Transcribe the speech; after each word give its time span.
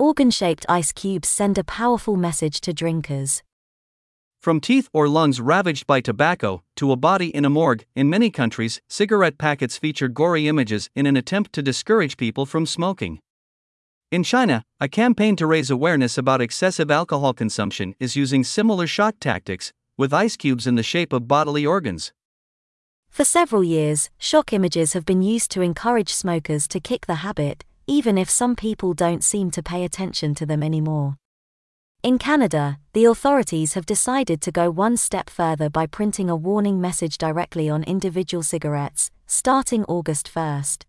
Organ 0.00 0.30
shaped 0.30 0.64
ice 0.68 0.92
cubes 0.92 1.28
send 1.28 1.58
a 1.58 1.64
powerful 1.64 2.14
message 2.14 2.60
to 2.60 2.72
drinkers. 2.72 3.42
From 4.40 4.60
teeth 4.60 4.88
or 4.92 5.08
lungs 5.08 5.40
ravaged 5.40 5.88
by 5.88 6.00
tobacco 6.00 6.62
to 6.76 6.92
a 6.92 6.96
body 6.96 7.34
in 7.34 7.44
a 7.44 7.50
morgue, 7.50 7.84
in 7.96 8.08
many 8.08 8.30
countries, 8.30 8.80
cigarette 8.88 9.38
packets 9.38 9.76
feature 9.76 10.06
gory 10.06 10.46
images 10.46 10.88
in 10.94 11.06
an 11.06 11.16
attempt 11.16 11.52
to 11.54 11.62
discourage 11.62 12.16
people 12.16 12.46
from 12.46 12.64
smoking. 12.64 13.18
In 14.12 14.22
China, 14.22 14.62
a 14.78 14.86
campaign 14.86 15.34
to 15.34 15.46
raise 15.48 15.68
awareness 15.68 16.16
about 16.16 16.40
excessive 16.40 16.92
alcohol 16.92 17.34
consumption 17.34 17.96
is 17.98 18.14
using 18.14 18.44
similar 18.44 18.86
shock 18.86 19.16
tactics, 19.18 19.72
with 19.96 20.14
ice 20.14 20.36
cubes 20.36 20.68
in 20.68 20.76
the 20.76 20.84
shape 20.84 21.12
of 21.12 21.26
bodily 21.26 21.66
organs. 21.66 22.12
For 23.10 23.24
several 23.24 23.64
years, 23.64 24.10
shock 24.16 24.52
images 24.52 24.92
have 24.92 25.04
been 25.04 25.22
used 25.22 25.50
to 25.50 25.60
encourage 25.60 26.14
smokers 26.14 26.68
to 26.68 26.78
kick 26.78 27.06
the 27.06 27.16
habit, 27.16 27.64
even 27.88 28.16
if 28.16 28.30
some 28.30 28.54
people 28.54 28.94
don't 28.94 29.24
seem 29.24 29.50
to 29.50 29.64
pay 29.64 29.82
attention 29.82 30.36
to 30.36 30.46
them 30.46 30.62
anymore. 30.62 31.16
In 32.04 32.16
Canada, 32.18 32.78
the 32.92 33.06
authorities 33.06 33.74
have 33.74 33.86
decided 33.86 34.40
to 34.42 34.52
go 34.52 34.70
one 34.70 34.96
step 34.96 35.28
further 35.28 35.68
by 35.68 35.86
printing 35.86 36.30
a 36.30 36.36
warning 36.36 36.80
message 36.80 37.18
directly 37.18 37.68
on 37.68 37.82
individual 37.82 38.44
cigarettes, 38.44 39.10
starting 39.26 39.84
August 39.86 40.32
1st 40.32 40.84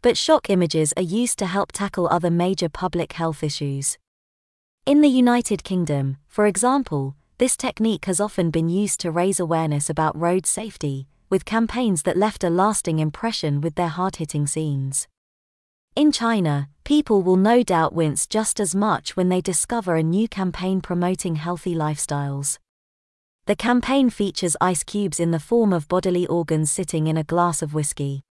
but 0.00 0.16
shock 0.16 0.48
images 0.48 0.92
are 0.96 1.02
used 1.02 1.38
to 1.38 1.46
help 1.46 1.72
tackle 1.72 2.08
other 2.08 2.30
major 2.30 2.68
public 2.68 3.14
health 3.14 3.42
issues. 3.42 3.98
In 4.86 5.00
the 5.00 5.08
United 5.08 5.64
Kingdom, 5.64 6.18
for 6.28 6.46
example, 6.46 7.16
this 7.38 7.56
technique 7.56 8.04
has 8.04 8.20
often 8.20 8.50
been 8.50 8.68
used 8.68 9.00
to 9.00 9.10
raise 9.10 9.40
awareness 9.40 9.90
about 9.90 10.18
road 10.18 10.46
safety, 10.46 11.08
with 11.30 11.44
campaigns 11.44 12.02
that 12.04 12.16
left 12.16 12.44
a 12.44 12.50
lasting 12.50 13.00
impression 13.00 13.60
with 13.60 13.74
their 13.74 13.88
hard 13.88 14.16
hitting 14.16 14.46
scenes. 14.46 15.08
In 15.98 16.12
China, 16.12 16.68
people 16.84 17.22
will 17.22 17.36
no 17.36 17.64
doubt 17.64 17.92
wince 17.92 18.28
just 18.28 18.60
as 18.60 18.72
much 18.72 19.16
when 19.16 19.30
they 19.30 19.40
discover 19.40 19.96
a 19.96 20.02
new 20.04 20.28
campaign 20.28 20.80
promoting 20.80 21.34
healthy 21.34 21.74
lifestyles. 21.74 22.60
The 23.46 23.56
campaign 23.56 24.08
features 24.08 24.56
ice 24.60 24.84
cubes 24.84 25.18
in 25.18 25.32
the 25.32 25.40
form 25.40 25.72
of 25.72 25.88
bodily 25.88 26.24
organs 26.28 26.70
sitting 26.70 27.08
in 27.08 27.16
a 27.16 27.24
glass 27.24 27.62
of 27.62 27.74
whiskey 27.74 28.22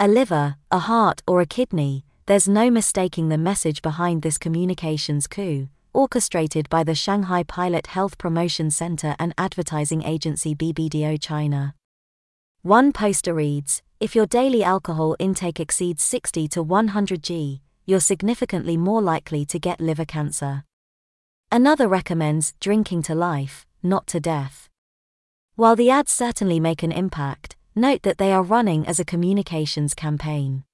a 0.00 0.08
liver, 0.08 0.56
a 0.72 0.80
heart, 0.80 1.22
or 1.28 1.40
a 1.40 1.46
kidney, 1.46 2.04
there's 2.26 2.48
no 2.48 2.72
mistaking 2.72 3.28
the 3.28 3.38
message 3.38 3.82
behind 3.82 4.22
this 4.22 4.36
communications 4.36 5.28
coup, 5.28 5.68
orchestrated 5.92 6.68
by 6.68 6.82
the 6.82 6.96
Shanghai 6.96 7.44
Pilot 7.44 7.86
Health 7.86 8.18
Promotion 8.18 8.68
Center 8.68 9.14
and 9.20 9.32
advertising 9.38 10.02
agency 10.02 10.56
BBDO 10.56 11.22
China. 11.22 11.76
One 12.62 12.92
poster 12.92 13.32
reads 13.32 13.80
If 14.00 14.14
your 14.14 14.24
daily 14.24 14.64
alcohol 14.64 15.14
intake 15.18 15.60
exceeds 15.60 16.02
60 16.02 16.48
to 16.48 16.62
100 16.62 17.22
g, 17.22 17.60
you're 17.84 18.00
significantly 18.00 18.78
more 18.78 19.02
likely 19.02 19.44
to 19.44 19.58
get 19.58 19.78
liver 19.78 20.06
cancer. 20.06 20.64
Another 21.52 21.86
recommends 21.86 22.54
drinking 22.60 23.02
to 23.02 23.14
life, 23.14 23.66
not 23.82 24.06
to 24.06 24.18
death. 24.18 24.70
While 25.54 25.76
the 25.76 25.90
ads 25.90 26.12
certainly 26.12 26.58
make 26.58 26.82
an 26.82 26.92
impact, 26.92 27.56
note 27.74 28.00
that 28.04 28.16
they 28.16 28.32
are 28.32 28.42
running 28.42 28.86
as 28.86 28.98
a 28.98 29.04
communications 29.04 29.92
campaign. 29.92 30.64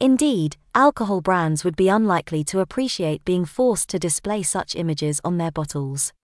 Indeed, 0.00 0.56
alcohol 0.74 1.20
brands 1.20 1.64
would 1.64 1.76
be 1.76 1.90
unlikely 1.90 2.44
to 2.44 2.60
appreciate 2.60 3.26
being 3.26 3.44
forced 3.44 3.90
to 3.90 3.98
display 3.98 4.42
such 4.42 4.74
images 4.74 5.20
on 5.22 5.36
their 5.36 5.50
bottles. 5.50 6.14